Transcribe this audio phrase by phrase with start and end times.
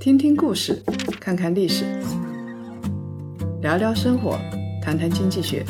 [0.00, 0.80] 听听故事，
[1.18, 1.84] 看看历史，
[3.60, 4.38] 聊聊生活，
[4.80, 5.64] 谈谈经济学。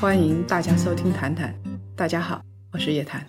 [0.00, 1.52] 欢迎大家收听《谈谈》，
[1.96, 2.40] 大家好，
[2.72, 3.26] 我是叶檀。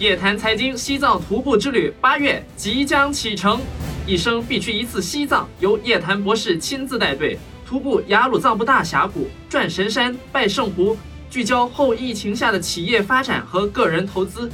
[0.00, 3.60] 叶檀财经西藏徒步之旅八月即将启程，
[4.08, 10.96] 一生必去一次西藏，由叶檀博士亲自带队徒步雅鲁藏布大峡谷，转神山，拜圣湖。
[11.32, 14.50] 聚焦后疫情下的企业发展和个人投资，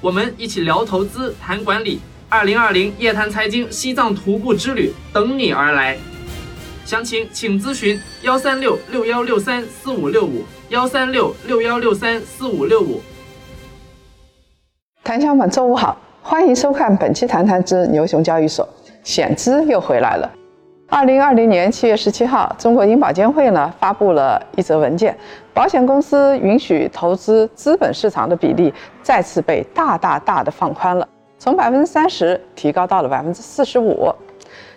[0.00, 1.98] 我们一起聊投资、谈管理。
[2.28, 5.98] 二零二零夜谈财经西藏徒步之旅等你而来，
[6.84, 13.02] 详情请咨询幺三六六幺六三四五六五幺三六六幺六三四五六五。
[15.02, 18.64] 谈家们，周五好，欢迎收看本期《谈谈之牛熊交易所》，
[19.02, 20.32] 险资又回来了。
[20.90, 25.14] 二零二零年七月十七号，中国银保监会呢发布了一则文件，
[25.52, 31.06] 保险公司允许投资资本市场的比例再次被大大大的放宽了，
[31.38, 34.10] 从百分之三十提高到了百分之四十五。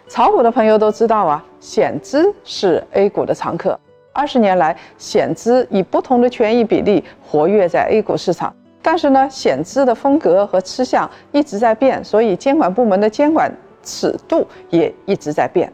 [0.10, 3.80] 炒股的朋友都知道啊，险资是 A 股的常客，
[4.12, 13.50] 二十年来，险资以不同的权益比例活跃在 A 股市场，但是呢，险资的风格和吃相一直在变，所以监管部门的监管
[13.82, 15.72] 尺度也一直在变。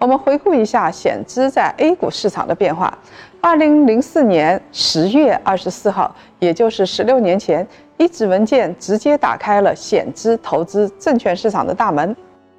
[0.00, 2.96] 我们回顾一下险资在 A 股市场的变化。
[3.40, 12.14] 二零零四年十月二十四号，也就是十六年前，一纸文件直接打开了险资投资证券市场的大门。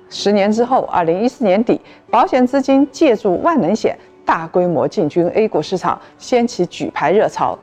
[0.09, 1.79] 十年之后，二零一四年底，
[2.11, 7.57] 保险资金借助万能险大规模进军 A 股市场，掀起举牌热潮。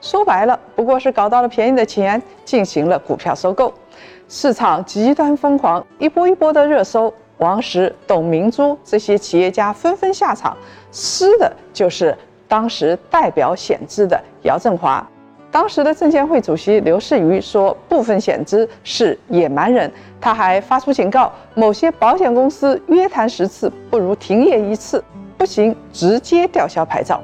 [0.00, 3.74] 说白了，不过是搞到了便宜的钱，进行了股票收购，
[4.28, 7.12] 市场极端疯狂，一波一波的热搜。
[7.38, 10.56] 王石、董明珠这些企业家纷纷下场，
[10.90, 12.16] 失的就是
[12.48, 15.06] 当时代表险资的姚振华。
[15.50, 19.90] 当时的证监会主席刘士余说，部分险资是野蛮人。
[20.20, 25.02] 他还发出警告，某些保险公司约谈十次不如停业一次，
[25.38, 27.22] 不行直接吊销牌照。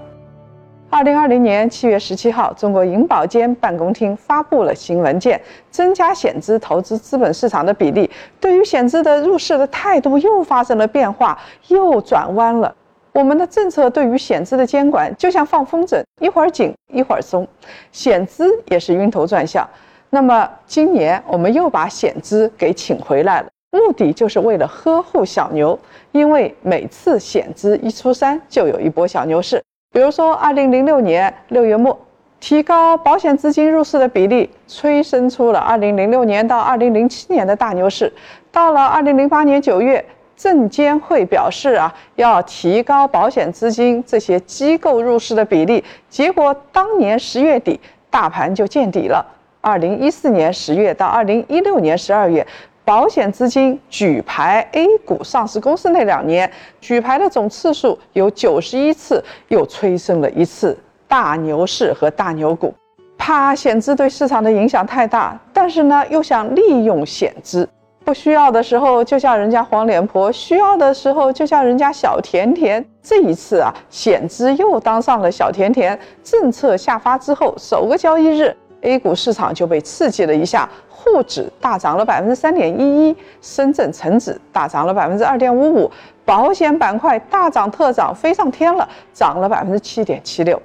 [0.94, 8.10] 二零二零年七月十七号，中国银保监办公厅发布了新文件，增加险资投资资本市场的比例。
[8.38, 11.38] 对于险资的入市的态度又发生了变化，
[11.68, 12.76] 又转弯了。
[13.14, 17.48] 我们的政策对于险资的监管就像放风筝，一会儿紧一会儿松，
[17.90, 19.66] 险资也是晕头转向。
[20.10, 25.78] 那么今年我们又把险资给请回来了，目的就是为了呵护小牛，
[26.10, 29.62] 因为每次险资一出山，就有一波小牛市。
[29.92, 31.98] 比如说，二零零六年六月末，
[32.40, 38.10] 提高保险资金入市的比例，催生出了二零零六年到二零零七年的大牛市。
[38.50, 40.02] 到了二零零八年九月，
[40.34, 45.84] 证监会表示啊，要提高保险资金这些机构入市的比例。
[46.08, 49.22] 结果当年十月底，大盘就见底了。
[49.60, 52.46] 二零一四年十月到二零一六年十二月。
[52.84, 56.50] 保险资金举牌 A 股上市公司那两年，
[56.80, 60.76] 举牌的总次数有九十一次，又催生了一次
[61.06, 62.74] 大牛市和大牛股。
[63.16, 67.68] 怕险资对市场的影响太大，但是呢，又想利用险资，
[68.04, 72.84] 不需要的时候就叫人家黄脸婆，需要的时候就叫人家小甜甜。
[73.00, 75.96] 这一次啊，险资又当上了小甜甜。
[76.24, 80.68] 政策下发之后，首个交易日，A 股市场就被刺激了一下。
[81.04, 85.90] 沪指大涨了百分之三点一一，深圳成指大涨了百分之二点五五，
[86.24, 90.60] 保险板块大涨特涨，飞上天了，涨了百分之七点七六。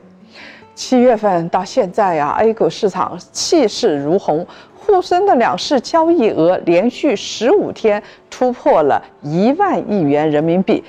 [0.75, 10.83] 七月份到现在呀，A 股市场气势如虹，沪深的两市交易额连续十五天突破了一万亿元人民币。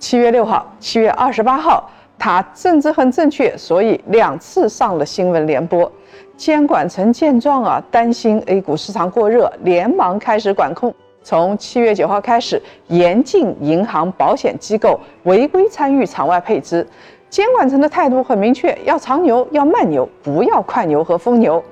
[0.00, 5.90] 七月六号、七月二十八号，它政治很正确，所以两次上了新闻联播。
[6.36, 10.94] 监管层见状啊，担心 A 股市场过热，连忙开始管控。
[11.22, 16.86] 从七月九号开始，严禁银行、保险机构违规参与场外配资。
[17.28, 21.62] 监管层的态度很明确：要长牛，要慢牛，不要快牛和疯牛。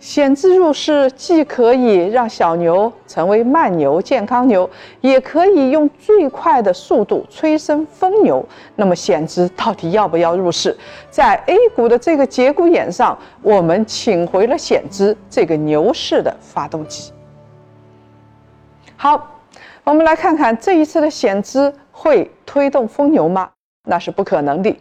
[0.00, 4.68] 险资入市既可以让小牛成为慢牛、健康牛，
[5.00, 8.44] 也可以用最快的速度催生疯牛。
[8.76, 10.76] 那么险资到底要不要入市？
[11.10, 17.12] 在 A 股的这个节骨眼上，我们请回了险资这个牛市的发动机。
[18.96, 19.40] 好，
[19.82, 23.50] 我们来看看这一次的险资会推动疯牛吗？
[23.84, 24.74] 那是不可能的。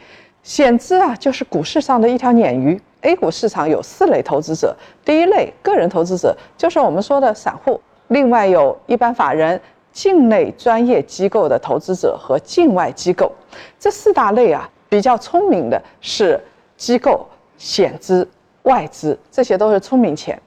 [0.43, 2.79] 险资啊，就是股市上的一条鲶鱼。
[3.01, 9.59] A 股市场有四类投资者，第一类个人投资者就是我们说的散户，另外有一般法人、
[9.91, 13.31] 境内专业机构的投资者和境外机构。
[13.79, 16.39] 这四大类啊，比较聪明的是
[16.75, 17.25] 机构
[17.57, 18.27] 险资，
[18.63, 20.39] 外资，这些都是聪明钱。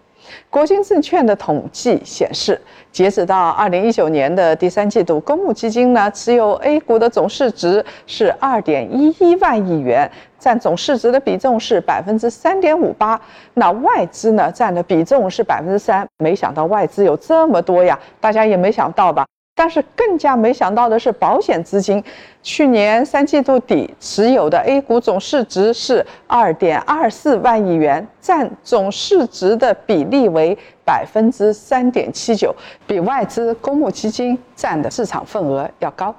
[0.48, 2.60] 国金证券的统计显示，
[2.92, 10.08] 截止到二零一九年的第三季度，公募基金呢持有 A 股的总市值是二点一一万亿元，
[10.40, 13.20] 占总市值的比重是百分之三点五八。
[13.54, 16.04] 那外资呢占的比重是百分之三。
[16.18, 19.24] 没想到外资有这么多呀，大家也没想到吧？
[19.54, 22.02] 但是更加没想到的是，保险资金
[22.42, 32.54] 去年三季度底持有的 A 股总市值是二点二四万亿元，占总市值的比例为百分之三点七九，
[32.86, 36.14] 比外资公募基金占的市场份额要高。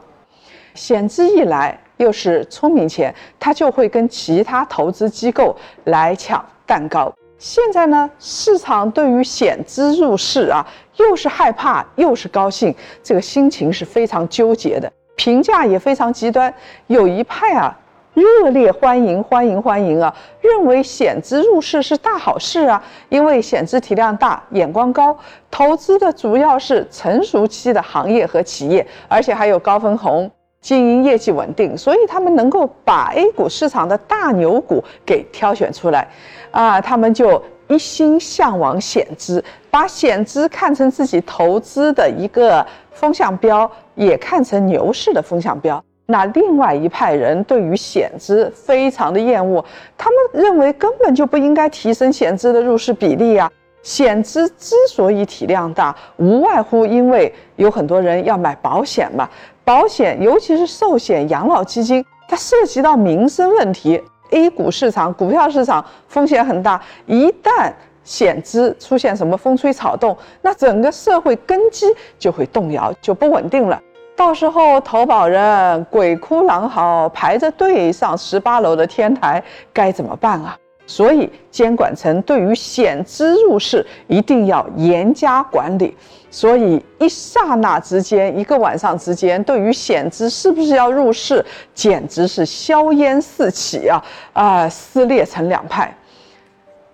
[0.75, 5.55] 险资一来，又是聪明钱，他就会跟其他投资机构
[5.85, 7.13] 来抢蛋糕。
[7.37, 10.65] 现在呢，市场对于险资入市啊，
[10.97, 16.51] 又是害怕又是高兴，这个心情是非常纠结的，评价也非常极端。
[16.87, 17.77] 有一派啊，
[18.15, 20.11] 热烈欢迎欢迎欢迎啊，
[20.41, 25.15] 认为险资入市是大好事啊，因为险资体量大，眼光高，
[25.51, 30.31] 投资的主要是成熟期的行业和企业，而且还有高分红。
[30.61, 36.07] 经营业绩稳定，所以他们能够把 A 股市场的大牛股给挑选出来，
[36.51, 45.83] 啊，他们就一心向往险资，把险资看成自己投资的一个风向标，也看成牛市的风向标。
[46.05, 49.63] 那另外一派人对于险资非常的厌恶，
[49.97, 53.49] 他们认为根本就不应该提升险资的入市比例啊。
[53.81, 59.27] 险资之所以体量大，无外乎因为有很多人要买保险嘛。
[59.71, 64.03] 保险，尤其是寿险、养老基金，它涉及到民生问题。
[64.31, 67.71] A 股市场、股票市场风险很大，一旦
[68.03, 71.85] 险资出现什么风吹草动，那整个社会根基
[72.19, 73.81] 就会动摇，就不稳定了。
[74.13, 79.41] 到时候投保人鬼哭狼嚎，排着队上十八楼的天台，
[79.71, 80.57] 该怎么办啊？
[80.93, 85.95] 所以，监管层对于险资入市一定要严加管理。
[86.29, 94.03] 所以，一刹那之间，一个晚上之间，对于险资是不是要入市，简直是硝烟四起啊！
[94.33, 95.95] 啊，撕裂成两派。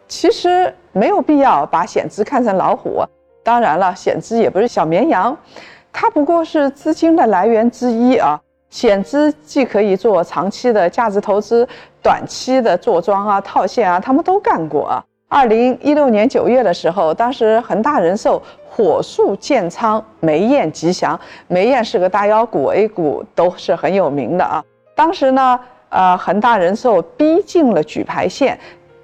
[0.08, 3.04] 其实没有必要把险资看成老虎。
[3.44, 5.36] 当然了，险资也不是小绵羊，
[5.92, 8.40] 它不过是资金的来源之一啊。
[8.70, 11.68] 险资既可以做长期的价值投资，
[12.02, 15.04] 短期的坐庄啊、套现啊，他们都干过啊。
[15.30, 24.64] 二零一六年九月的时候，当时恒大人寿火速建仓梅雁吉祥，梅雁是个大妖股，A 股都是很有名的啊。
[24.96, 25.60] 当时呢，
[25.90, 28.58] 呃，恒大人寿逼近了举牌线，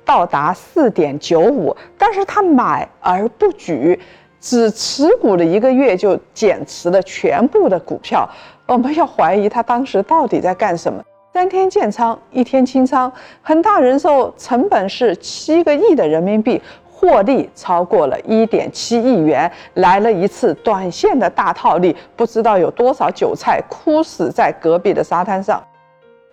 [0.06, 4.00] 到达四点九五，但是他买而不举，
[4.44, 8.30] 只持股了一个月就减持了全部的股票。
[8.68, 11.02] 我们要怀疑他当时到底在干什么？
[11.34, 13.10] 三天建仓，一天清仓，
[13.42, 16.62] 恒大人寿成本是七个亿的人民币，
[16.92, 25.64] 获利超过了一点七亿元，来了一次短线的大套利，不知道有多少韭菜哭死在隔壁的沙滩上。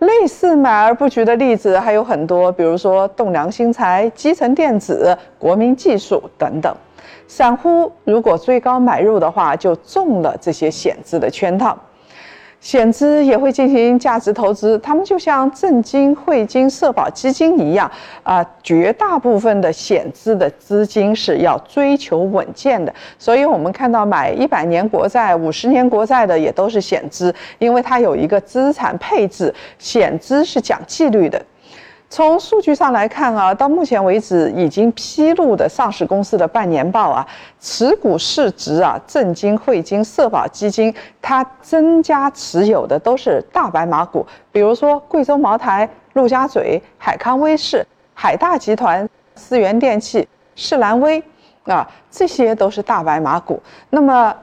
[0.00, 6.74] 类似买而不举的例子还有很多，比如说栋梁新材、基层电子、国民技术等等。
[7.30, 11.78] 散户如果追高买入的话，就中了这些险资的圈套。
[12.58, 17.88] 险资也会进行价值投资，他们就像证金、汇金、社保基金一样
[18.24, 31.40] 啊，绝大部分的险资的资金是要追求稳健的，所以我们看到买一百年国债、五十年国债的也都是险资，因为它有一个资产配置，险资是讲纪律的。
[32.12, 37.24] 从数据上来看啊，到目前为止已经披露的上市公司的半年报啊，
[37.60, 51.22] 持股市值啊，证金、汇金、社保基金，它增加持有的都是大白马股，比如说贵州茅台、陆家嘴、海康威视、海大集团、思源电器、世兰威，
[51.64, 53.62] 啊，这些都是大白马股。
[53.88, 54.34] 那么。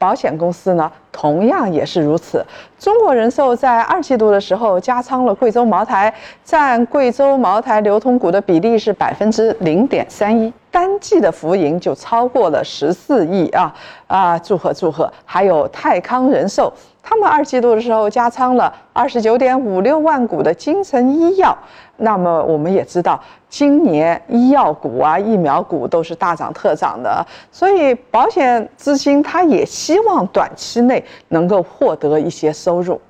[0.00, 2.42] 保险公司呢，同样也是如此。
[2.78, 13.74] 中国人寿在二季度的时候加仓了贵州茅台，占贵州茅台流通股的比例是百分之零点三一，单季的浮盈就超过了十四亿啊
[14.06, 14.38] 啊！
[14.38, 15.12] 祝贺祝贺！
[15.24, 16.72] 还有泰康人寿。
[17.02, 21.56] 他们二季度的时候加仓了二十九点五六万股的金城医药，
[21.96, 33.00] 那么我们也知道，今年医药股啊、疫苗股都是大涨特涨的，所以保险资金它也希望短期内能够获得一些收入。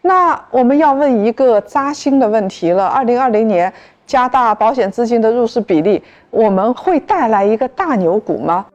[0.00, 3.72] 那我们要问一个扎心的问题了：二零二零年
[4.12, 8.66] 加大保险资金的入市比例，我们会带来一个大牛股吗？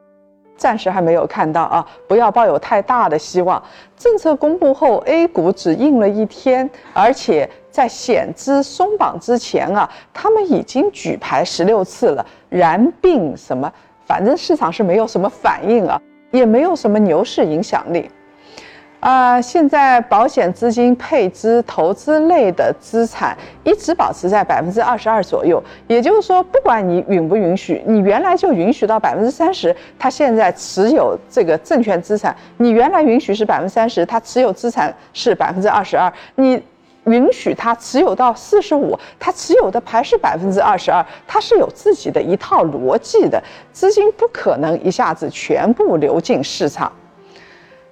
[0.57, 3.61] 暂时还没有看到啊，不要抱有太大的希望。
[3.95, 13.71] 政策公布后，A 股只印了一天，而且在险资松绑之前啊，他们已经举牌十六次了，然并什么，
[14.07, 16.01] 反正市场是没有什么反应啊，
[16.31, 18.09] 也没有什么牛市影响力。
[18.99, 36.61] 啊，现在保险资金配资、投资类的资产一直保持在百分之二十二左右，也就是说，不管你允不允许，你原来就允许到百分之三十，他现在持有这个证券资产，你原来允许是百分之三十，他持有资产是百分之二十二，你
[37.05, 46.91] 允许他持有到四十五，他持有的还是百分之二十二，他是有自己的一套逻辑的，资金不可能一下子全部流进市场。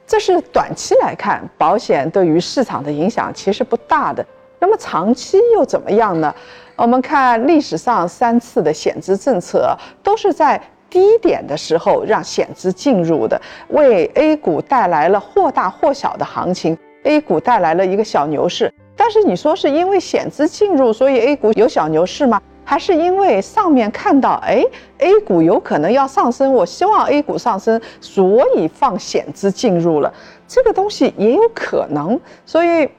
[0.07, 4.25] 这是短期来看，保险对于市场的影响其实不大的。
[4.59, 6.33] 那么长期又怎么样呢？
[6.75, 18.71] 我们看历史上三次的险资政策，都是在低点的时候让险资进入的，为 A 股带来了或大或小的行情，A 股带来了一个小牛市。
[18.95, 22.41] 但是你说是因为险资进入，所以 A 股有小牛市吗？
[22.65, 24.65] 还是因为上面看到，哎
[24.97, 30.11] ，A 股有可能要上升，我希望 A 股上升，所以放险资进入了，
[30.47, 32.19] 这个东西也有可能。
[32.43, 32.89] 所以，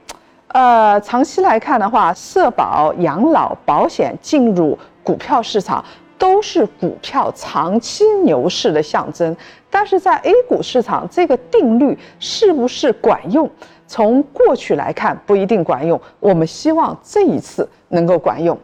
[0.47, 5.83] 呃，长期来看的话，社保、养老保险进入股票市场，
[6.17, 9.35] 都是股票长期牛市的象征。
[9.69, 13.49] 但是在 A 股市场，这个定律是不是管用？
[13.85, 15.99] 从过去来看，不一定管用。
[16.21, 18.57] 我们希望这一次能够管用。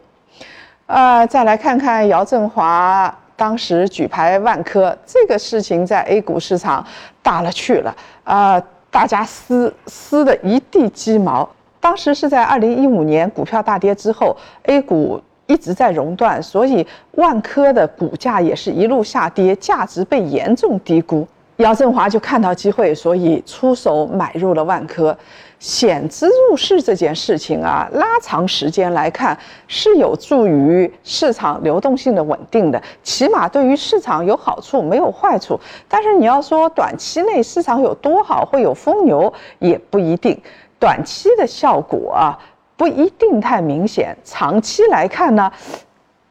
[0.85, 6.85] 呃，再来看看姚振华当时举牌万科这个事情，在 A 股市场
[7.21, 8.61] 大了去了啊，
[8.91, 11.49] 大家撕撕的一地鸡毛。
[11.79, 21.27] 当时是在二零一五年股票大跌之后，A 股一直在熔断，所以万科的股价也是一路下跌，价值被严重低估。
[21.57, 25.17] 姚振华就看到机会，所以出手买入了万科。
[25.63, 35.57] 险资入市这件事情啊，拉长时间来看是有助于市场流动性的稳定的，起码对于市场有好处，没有坏处。
[35.87, 40.37] 但是你要说短期内市场有多好，会有疯牛，也不一定。
[40.77, 42.37] 短期的效果啊，
[42.75, 44.13] 不一定太明显。
[44.25, 45.49] 长期来看呢？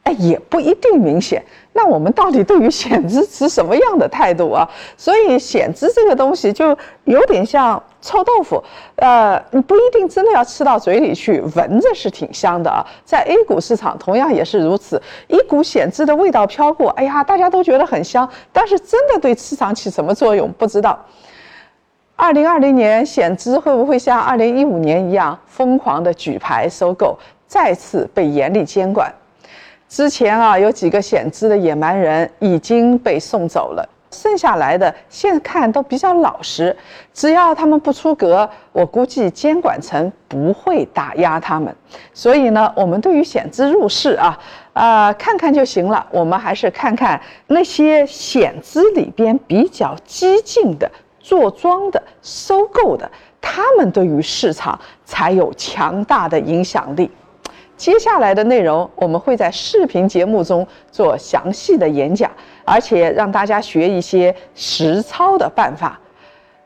[0.03, 1.43] 哎，也不一定明显。
[1.73, 4.67] 那我们到底对于险资持什么样的态度啊？
[4.95, 8.63] 所以险资这个东西就有点像臭豆腐，
[8.97, 12.85] 呃，你不一定真的要吃到嘴里去，闻着是挺香的啊。
[13.03, 20.99] 在 A 股市场同样也是如此，一股险资的味道飘过，哎呀，大家都觉得很香，但是真的对市场起什么作用不知道。
[22.15, 29.11] 二零二零年险资会不会像二零一五年一样疯狂的举牌收购，再次被严厉监管？
[29.93, 36.75] 之前啊，有几个险资的野蛮人已经被送走了，剩下来的现看都比较老实，
[37.13, 41.71] 只要他们不出格，我估计监管层不会打压他们。
[42.11, 44.39] 所以呢，我们对于险资入市啊，
[44.73, 46.03] 啊看看就行了。
[46.09, 53.07] 我们还是看看那些险资里边比较激进的、做庄的、收购的，
[53.39, 57.11] 他们对于市场才有强大的影响力。
[57.75, 62.31] 接下来的内容，我们会在视频节目中做详细的演讲，
[62.63, 65.99] 而且让大家学一些实操的办法。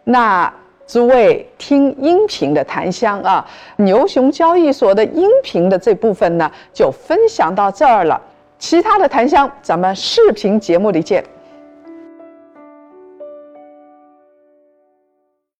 [0.03, 0.53] 那
[0.85, 3.45] 诸位听音频的檀香啊，
[3.77, 8.21] 牛熊交易所的音频的这部分呢，就分享到这儿了。
[8.59, 11.23] 其他的檀香，咱们视频节目里见。